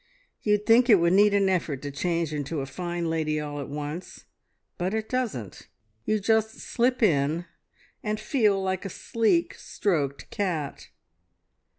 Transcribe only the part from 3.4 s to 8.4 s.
at once, but it doesn't; you just slip in, and